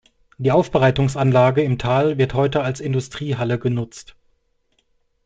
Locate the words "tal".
1.77-2.17